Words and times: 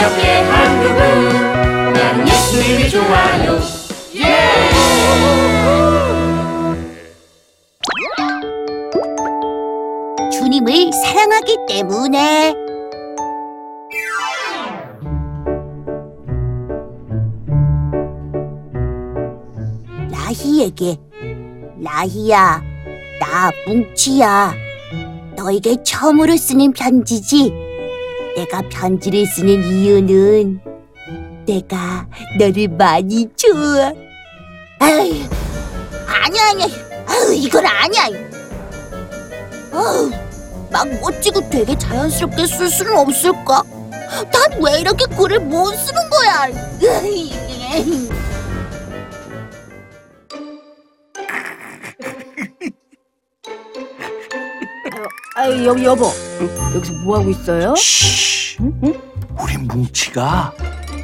기억해 0.00 0.40
한국은 0.42 1.92
나는 1.92 2.26
예수님이 2.26 2.88
좋아요. 2.88 3.60
예! 4.16 4.70
주님을 10.30 10.90
사랑하기 10.92 11.58
때문에. 11.68 12.54
라희에게 20.10 20.96
라희야 21.82 22.62
나 23.20 23.50
뭉치야. 23.66 24.54
너에게 25.36 25.82
처음으로 25.82 26.36
쓰는 26.36 26.72
편지지 26.72 27.69
내가 28.40 28.62
편지를 28.70 29.26
쓰는 29.26 29.62
이유는 29.62 30.60
내가 31.46 32.06
너를 32.38 32.68
많이 32.68 33.28
좋아 33.36 33.92
아유 34.78 35.24
아니야 36.06 36.48
아니야 36.48 36.66
아유 37.06 37.34
이건 37.34 37.66
아니야 37.66 38.04
아우, 39.72 40.10
막 40.70 40.88
멋지고 41.02 41.50
되게 41.50 41.76
자연스럽게 41.76 42.46
쓸 42.46 42.70
수는 42.70 42.96
없을까? 42.96 43.62
난 44.32 44.62
왜 44.62 44.80
이렇게 44.80 45.04
글을 45.14 45.40
못 45.40 45.74
쓰는 45.74 46.00
거야? 46.08 46.48
아 55.36 55.48
여기 55.64 55.84
여보 55.84 56.06
여기서 56.74 56.92
뭐 57.04 57.18
하고 57.18 57.30
있어요? 57.30 57.74
쉬. 58.60 59.00
우리 59.40 59.56
뭉치가 59.56 60.52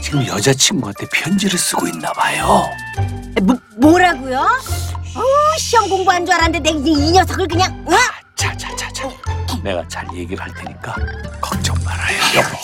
지금 0.02 0.26
여자친구한테 0.26 1.06
편지를 1.12 1.58
쓰고 1.58 1.86
있나 1.88 2.12
봐요. 2.12 2.68
뭐 3.42 3.56
뭐라고요? 3.78 4.40
어 4.40 5.22
시험 5.58 5.88
공부한 5.88 6.24
줄 6.26 6.34
알았는데 6.34 6.70
내이 6.72 7.12
녀석을 7.12 7.48
그냥 7.48 7.72
어? 7.88 7.92
자자자자. 8.36 9.08
내가 9.62 9.86
잘 9.88 10.06
얘기를 10.14 10.42
할 10.44 10.52
테니까 10.54 10.94
걱정 11.40 11.74
말아요, 11.82 12.18
여보. 12.36 12.56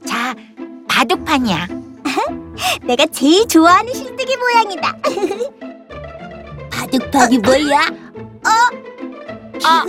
자, 0.08 0.34
바둑판이야. 0.88 1.68
내가 2.82 3.04
제일 3.12 3.46
좋아하는 3.46 3.92
실뜨기 3.92 4.36
모양이다. 4.36 4.96
바둑판이 6.72 7.38
뭐야? 7.38 8.05
어? 9.66 9.68
아, 9.68 9.84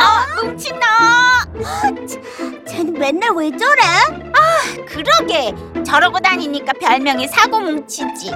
아, 0.00 0.26
뭉친다. 0.42 1.44
쟤는 2.66 2.92
맨날 2.94 3.30
왜 3.36 3.50
저래? 3.56 3.82
아, 4.34 4.84
그러게. 4.86 5.54
저러고 5.84 6.18
다니니까 6.18 6.72
별명이 6.80 7.28
사고 7.28 7.60
뭉치지. 7.60 8.32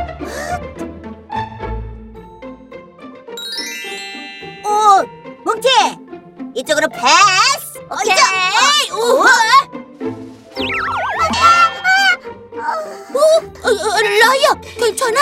오, 4.65 5.03
뭉치! 5.45 5.69
이쪽으로 6.55 6.87
패스! 6.89 7.79
오케이! 7.91 8.91
오! 8.93 9.25
어, 13.65 13.69
어, 13.69 14.01
라이야, 14.01 14.55
괜찮아? 14.79 15.19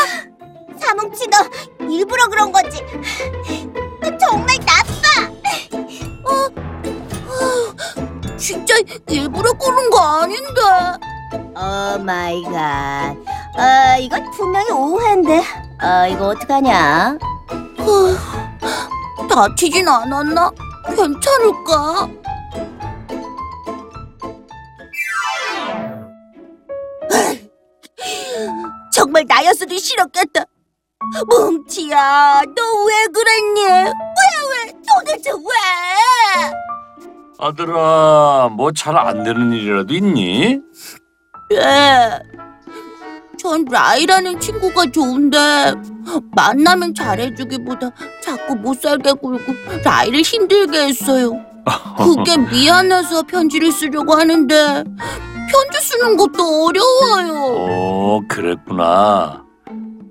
사뭉치 0.79 1.27
너 1.29 1.87
일부러 1.89 2.27
그런 2.29 2.51
거지? 2.53 2.83
너 4.01 4.17
정말 4.19 4.57
나 4.65 4.80
진짜 8.41 8.75
일부러 9.09 9.53
그런 9.53 9.91
거 9.91 9.99
아닌데. 10.01 10.61
Oh 11.55 11.99
my 12.03 12.43
god. 12.45 13.15
아, 13.57 13.97
이건 13.99 14.31
분명히 14.31 14.71
오해인데. 14.73 15.43
아, 15.79 16.07
이거 16.07 16.29
어떡하냐? 16.29 17.19
어, 17.79 19.27
다치진 19.29 19.87
않았나? 19.87 20.51
괜찮을까? 20.97 22.09
정말 28.93 29.25
나였어도 29.27 29.77
싫었겠다. 29.77 30.45
뭉치야, 31.29 32.43
너 32.55 32.85
왜 32.87 33.07
그랬니? 33.07 33.63
왜, 33.65 33.85
왜? 34.51 34.73
도대체 34.87 35.31
왜? 35.33 36.51
아들아, 37.41 38.51
뭐 38.55 38.71
잘 38.73 38.97
안 38.99 39.23
되는 39.25 39.53
일이라도 39.53 39.95
있니? 39.95 40.61
예. 41.53 42.19
전 43.39 43.65
라이라는 43.65 44.39
친구가 44.39 44.91
좋은데 44.93 45.73
만나면 46.37 46.95
잘해주기보다 46.95 47.91
자꾸 48.23 48.55
못 48.55 48.81
살게 48.83 49.13
굴고 49.13 49.53
라이를 49.83 50.21
힘들게 50.21 50.89
했어요. 50.89 51.33
그게 51.97 52.37
미안해서 52.53 53.23
편지를 53.23 53.73
쓰려고 53.73 54.13
하는데 54.15 54.85
편지 54.85 55.81
쓰는 55.81 56.17
것도 56.19 56.67
어려워요. 56.67 57.45
어, 57.57 58.21
그랬구나. 58.29 59.43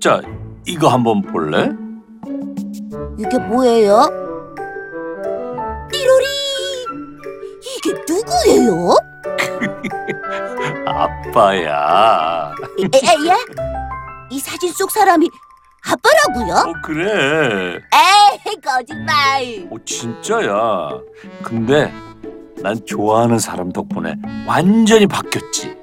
자, 0.00 0.20
이거 0.66 0.88
한번 0.88 1.22
볼래? 1.22 1.70
이게 3.18 3.38
뭐예요? 3.38 4.08
누구예요? 8.60 8.96
아빠야. 10.86 12.54
에, 12.78 12.82
에, 12.84 13.26
예? 13.26 13.34
이 14.30 14.38
사진 14.38 14.72
속 14.72 14.90
사람이 14.90 15.28
아빠라고요? 15.86 16.54
어, 16.54 16.72
그래. 16.82 17.78
에이, 17.94 18.56
거짓말. 18.62 19.68
어, 19.70 19.76
진짜야. 19.84 20.90
근데 21.42 21.92
난 22.62 22.78
좋아하는 22.86 23.38
사람 23.38 23.72
덕분에 23.72 24.14
완전히 24.46 25.06
바뀌었지. 25.06 25.74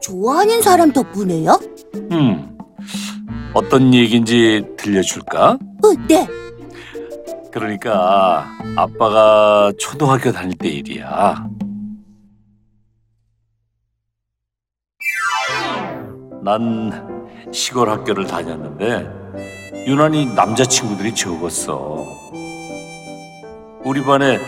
좋아하는 0.00 0.62
사람 0.62 0.92
덕분에요? 0.92 1.58
음. 2.12 2.58
어떤 3.52 3.92
얘기인지 3.92 4.64
들려줄까? 4.76 5.58
어, 5.82 5.92
네. 6.08 6.26
그러니까 7.52 8.46
아빠가 8.76 9.72
초등학교 9.78 10.30
다닐 10.30 10.56
때 10.56 10.68
일이야. 10.68 11.44
난 16.42 17.20
시골 17.52 17.90
학교를 17.90 18.26
다녔는데 18.26 19.84
유난히 19.86 20.26
남자친구들이 20.26 21.14
적었어. 21.14 22.06
우리 23.84 24.02
반에 24.02 24.38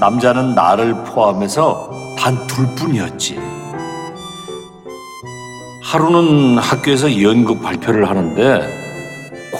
남자는 0.00 0.54
나를 0.54 0.94
포함해서 1.04 1.90
단 2.18 2.46
둘뿐이었지. 2.46 3.38
하루는 5.82 6.56
학교에서 6.58 7.20
연극 7.22 7.60
발표를 7.60 8.08
하는데 8.08 8.62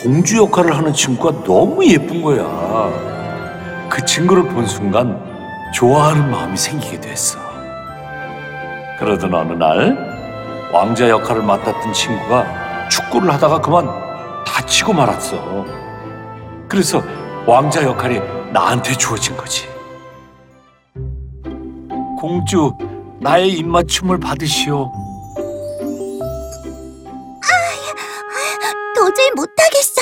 공주 0.02 0.38
역할을 0.38 0.74
하는 0.74 0.94
친구가 0.94 1.44
너무 1.44 1.84
예쁜 1.86 2.22
거야. 2.22 2.42
그 3.90 4.02
친구를 4.06 4.44
본 4.44 4.66
순간 4.66 5.20
좋아하는 5.74 6.30
마음이 6.30 6.56
생기게 6.56 7.00
됐어. 7.00 7.38
그러던 8.98 9.34
어느 9.34 9.52
날 9.52 10.11
왕자 10.72 11.06
역할을 11.06 11.42
맡았던 11.42 11.92
친구가 11.92 12.88
축구를 12.88 13.30
하다가 13.34 13.60
그만 13.60 13.86
다치고 14.46 14.94
말았어. 14.94 15.66
그래서 16.66 17.02
왕자 17.46 17.82
역할이 17.82 18.20
나한테 18.52 18.94
주어진 18.94 19.36
거지. 19.36 19.68
공주, 22.18 22.72
나의 23.20 23.50
입맞춤을 23.50 24.18
받으시오. 24.18 24.90
도저히 28.94 29.30
못하겠어. 29.34 30.00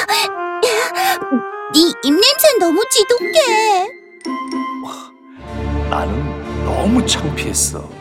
네 1.73 1.81
입냄새 2.05 2.59
너무 2.61 2.81
지독해. 2.91 3.89
나는 5.91 6.65
너무 6.65 7.05
창피했어. 7.05 8.00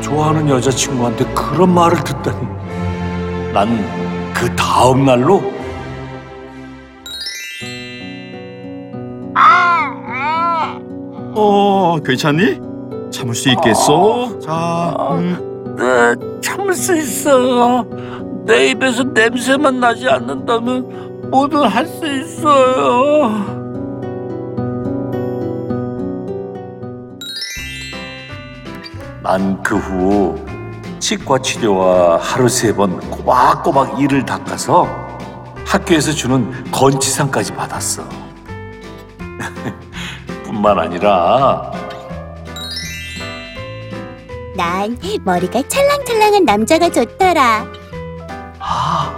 좋아하는 0.00 0.48
여자친구한테 0.48 1.24
그런 1.34 1.72
말을 1.74 2.02
듣다니. 2.04 2.46
난 3.52 4.06
그 4.38 4.54
다음 4.54 5.06
날로 5.06 5.40
어, 11.34 11.98
괜찮니? 12.04 12.60
참을 13.10 13.34
수 13.34 13.48
있겠어? 13.50 14.38
자, 14.40 14.96
음, 15.12 15.74
네, 15.76 16.40
참을 16.40 16.74
수 16.74 16.96
있어요. 16.96 17.86
내 18.46 18.70
입에서 18.70 19.02
냄새만 19.04 19.80
나지 19.80 20.08
않는다면 20.08 21.30
뭐든 21.30 21.64
할 21.64 21.86
수 21.86 22.06
있어요. 22.06 23.55
난 29.26 29.60
그 29.62 29.76
후 29.76 30.36
치과 31.00 31.38
치료와 31.38 32.18
하루 32.20 32.48
세 32.48 32.72
번 32.72 32.98
꼬박꼬박 33.10 34.00
이를 34.00 34.24
닦아서 34.24 34.86
학교에서 35.66 36.12
주는 36.12 36.70
건치상까지 36.70 37.52
받았어. 37.54 38.04
뿐만 40.44 40.78
아니라 40.78 41.72
난 44.56 44.96
머리가 45.24 45.62
찰랑찰랑한 45.68 46.44
남자가 46.44 46.88
좋더라. 46.88 47.66
아 48.60 49.12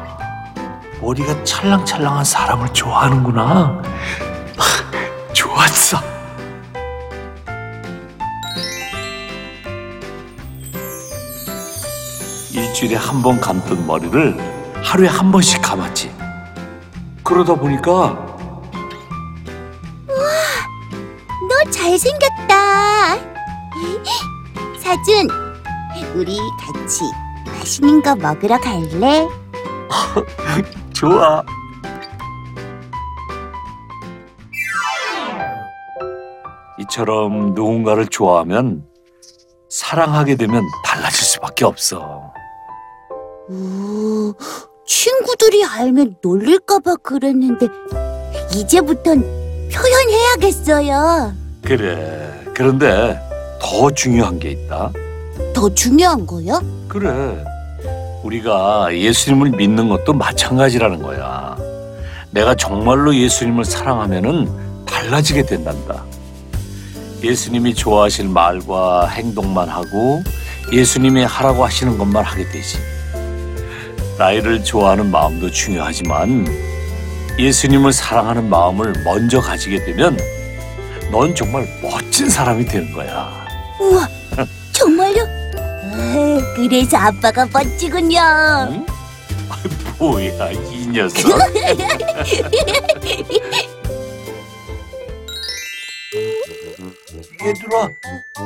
머리가 1.03 1.45
찰랑찰랑한 1.45 2.25
사람을 2.25 2.69
좋아하는구나. 2.73 3.83
일주일에 12.59 12.97
한 12.97 13.23
번 13.23 13.41
감던 13.41 13.87
머리를 13.87 14.37
하루에 14.83 15.09
한 15.09 15.31
번씩 15.31 15.63
감았지. 15.63 16.11
그러다 17.23 17.55
보니까 17.55 18.27
너 20.07 21.71
잘생겼다. 21.71 23.17
사준, 24.79 25.29
우리 26.15 26.39
같이 26.61 27.03
맛있는 27.47 28.03
거 28.03 28.15
먹으러 28.17 28.59
갈래? 28.59 29.27
좋아. 30.95 31.43
이처럼 36.79 37.55
누군가를 37.55 38.07
좋아하면 38.07 38.85
사랑하게 39.69 40.37
되면 40.37 40.63
달라질 40.85 41.25
수밖에 41.25 41.65
없어. 41.65 42.33
오, 43.51 44.35
친구들이 44.87 45.65
알면 45.65 46.17
놀릴까봐 46.23 46.97
그랬는데 46.97 47.69
이제부턴 48.55 49.23
표현해야겠어요. 49.73 51.33
그래. 51.63 52.45
그런데 52.55 53.19
더 53.61 53.91
중요한 53.91 54.39
게 54.39 54.51
있다. 54.51 54.93
더 55.55 55.75
중요한 55.75 56.27
거요? 56.27 56.61
그래. 56.89 57.43
우리가 58.23 58.95
예수님을 58.95 59.51
믿는 59.51 59.89
것도 59.89 60.13
마찬가지라는 60.13 61.03
거야. 61.03 61.57
내가 62.31 62.55
정말로 62.55 63.15
예수님을 63.15 63.65
사랑하면은 63.65 64.85
달라지게 64.85 65.47
된단다. 65.47 66.05
예수님이 67.23 67.75
좋아하실 67.75 68.29
말과 68.29 69.07
행동만 69.07 69.69
하고 69.69 70.23
예수님이 70.73 71.25
하라고 71.25 71.65
하시는 71.65 71.97
것만 71.97 72.25
하게 72.25 72.45
되지. 72.51 72.79
나이를 74.19 74.65
좋아하는 74.65 75.11
마음도 75.11 75.51
중요하지만 75.51 76.47
예수님을 77.39 77.93
사랑하는 77.93 78.49
마음을 78.51 78.93
먼저 79.05 79.41
가지게 79.41 79.85
되면 79.85 80.19
넌 81.13 81.33
정말 81.35 81.67
멋진 81.81 82.29
사람이 82.29 82.65
되는 82.67 82.93
거야. 82.93 83.47
우와, 83.81 84.09
정말요? 84.73 85.23
아, 85.23 86.55
그래서 86.57 86.97
아빠가 86.97 87.47
멋지군요. 87.53 88.19
응? 88.19 88.87
아, 89.49 89.57
뭐야 89.99 90.51
이 90.51 90.87
녀석. 90.89 91.31
얘들아 97.43 97.89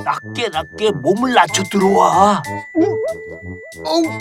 낮게 0.05 0.49
낮게 0.49 0.91
몸을 0.93 1.33
낮춰 1.35 1.63
들어와. 1.65 2.43
Oh, 3.85 4.19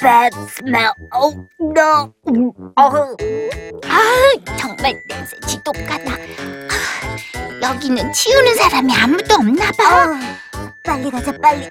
bad 0.00 0.34
smell. 0.48 0.92
Oh, 1.12 1.36
no. 1.60 2.12
Oh. 2.76 3.16
아, 3.86 4.56
정말 4.56 5.02
냄새 5.08 5.36
지독하다. 5.46 6.12
아, 6.12 6.16
여기는 7.62 8.12
치우는 8.12 8.54
사람이 8.54 8.94
아무도 8.96 9.34
없나 9.34 9.70
봐. 9.72 10.18
빨리 10.82 11.10
가자, 11.10 11.32
빨리. 11.40 11.68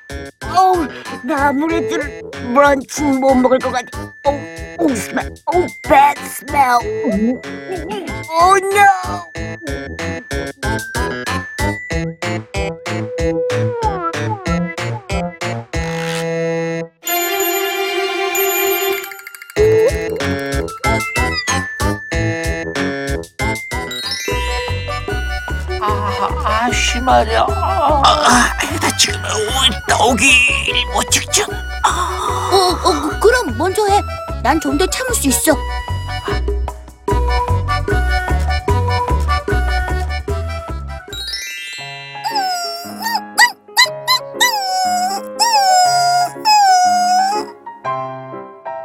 어우, 0.55 0.87
나 1.23 1.47
아무래도 1.47 1.97
브런치는 2.31 3.19
못 3.19 3.35
먹을 3.35 3.59
것 3.59 3.71
같아. 3.71 4.13
오, 4.25 4.85
오, 4.85 4.91
smell. 4.91 5.33
오, 5.53 5.67
bad 5.87 6.19
smell. 6.21 6.79
Oh, 8.29 8.57
no. 8.57 9.23
떡이 30.13 30.85
못 30.93 31.09
직전. 31.09 31.49
어, 31.51 32.87
어, 32.87 33.19
그럼 33.19 33.57
먼저 33.57 33.83
해. 33.87 33.99
난 34.43 34.59
좀 34.59 34.77
더 34.77 34.85
참을 34.85 35.11
수 35.15 35.27
있어. 35.27 35.53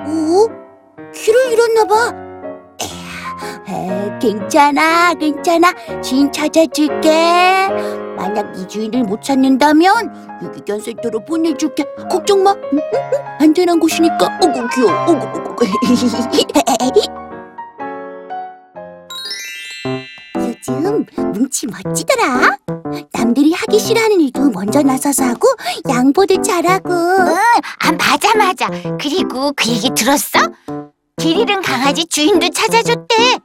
오? 0.07 0.49
귀를 1.15 1.53
잃었나 1.53 1.85
봐. 1.85 2.29
괜찮아, 4.21 5.14
괜찮아. 5.14 5.73
주인 6.02 6.31
찾아줄게. 6.33 7.69
만약 8.19 8.53
이 8.59 8.67
주인을 8.67 9.05
못 9.05 9.23
찾는다면 9.23 10.41
유기견 10.43 10.81
센터로 10.81 11.25
보내줄게. 11.25 11.85
걱정 12.11 12.43
마. 12.43 12.51
응, 12.53 12.59
응, 12.73 12.81
응. 13.15 13.19
안전한 13.41 13.79
곳이니까. 13.79 14.39
어구 14.43 14.69
귀여워. 14.75 14.93
어구 15.05 15.39
어구. 15.51 15.65
요즘 20.37 21.07
뭉치 21.33 21.67
멋지더라. 21.69 22.57
남들이 23.13 23.53
하기 23.53 23.79
싫어하는 23.79 24.21
일도 24.21 24.51
먼저 24.51 24.83
나서서 24.83 25.25
하고 25.25 25.49
양보도 25.89 26.43
잘하고. 26.43 26.93
아 26.93 27.93
맞아 27.93 28.35
맞아 28.37 28.69
그리고 29.01 29.53
그 29.55 29.71
얘기 29.71 29.91
들었어? 29.91 30.41
길 31.19 31.39
잃은 31.39 31.63
강아지 31.63 32.05
주인도 32.07 32.49
찾아줬대 32.49 33.39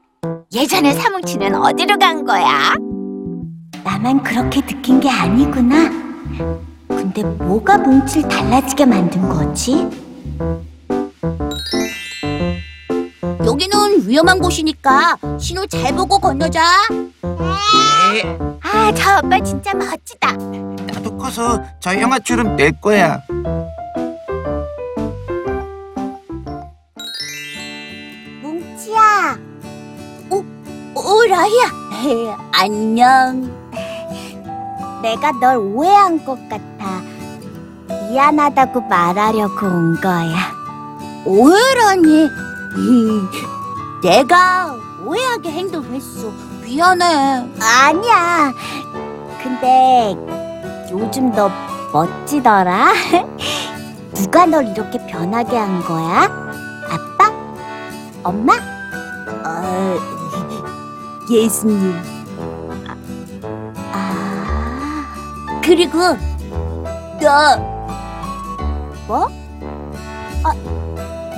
예전에 0.54 0.94
사뭉치는 0.94 1.56
어디로 1.56 1.98
간 1.98 2.24
거야? 2.26 2.74
나만 3.84 4.24
그렇게 4.24 4.62
느낀 4.62 5.00
게 5.00 5.10
아니구나. 5.10 5.90
근데 6.88 7.24
뭐가 7.24 7.78
뭉치를 7.78 8.30
달라지게 8.30 8.86
만든 8.86 9.28
거지? 9.28 9.90
여기는 13.46 14.08
위험한 14.08 14.40
곳이니까 14.40 15.18
신호 15.40 15.66
잘 15.68 15.94
보고 15.96 16.18
건너자. 16.18 16.62
아저 18.62 19.20
오빠 19.24 19.40
진짜 19.42 19.74
멋지다 19.74 20.32
나도 20.34 21.18
커서 21.18 21.62
저 21.80 22.00
영화처럼 22.00 22.56
될 22.56 22.72
거야. 22.82 23.22
뭉치야. 28.42 29.38
오, 30.30 30.44
오 30.96 31.24
라희야. 31.28 32.38
안녕. 32.52 33.63
내가 35.04 35.34
널 35.34 35.58
오해한 35.58 36.24
것 36.24 36.40
같아. 36.48 37.02
미안하다고 38.10 38.82
말하려고 38.84 39.66
온 39.66 40.00
거야. 40.00 40.34
오해라니? 41.26 42.30
음, 42.78 43.30
내가 44.02 44.74
오해하게 45.06 45.52
행동했어. 45.52 46.32
미안해. 46.64 47.50
아니야. 47.60 48.54
근데 49.44 50.16
요즘 50.90 51.34
너 51.34 51.52
멋지더라. 51.92 52.94
누가 54.16 54.46
널 54.46 54.66
이렇게 54.70 55.06
변하게 55.06 55.58
한 55.58 55.84
거야? 55.84 56.32
아빠? 56.90 57.30
엄마? 58.24 58.54
어, 59.46 59.98
예수님. 61.30 62.13
그리고 65.74 65.98
너 67.20 67.58
뭐? 69.08 69.28
아, 70.44 70.54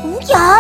우야, 0.04 0.60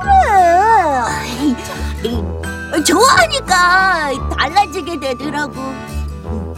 너왜 0.00 1.54
그래? 2.00 2.82
좋아하니까 2.82 4.10
달라지게 4.34 4.98
되더라고. 4.98 5.52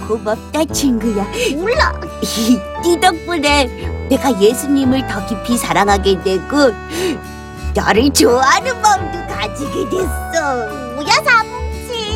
고맙다 0.07 0.65
친구야 0.73 1.27
몰라 1.57 1.93
네 2.85 3.01
덕분에 3.01 4.07
내가 4.09 4.41
예수님을 4.41 5.05
더 5.09 5.27
깊이 5.27 5.59
사랑하게 5.59 6.23
되고 6.23 6.71
너를 7.75 8.13
좋아하는 8.13 8.81
마음도 8.81 9.19
가지게 9.27 9.91
됐어 9.91 10.95
뭐야 10.95 11.13
사뭉치 11.25 11.56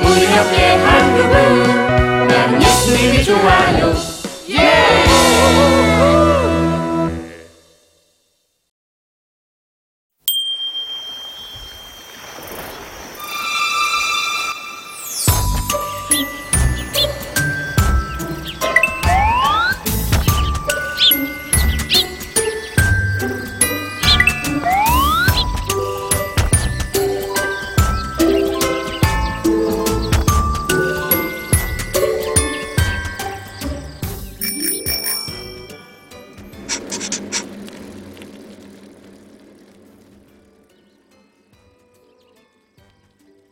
우리 0.00 0.24
옆에 0.36 0.74
한 0.76 1.16
그분 1.16 2.28
나는 2.28 2.62
예수님이 2.62 3.24
좋아요 3.24 3.94
예! 4.50 5.15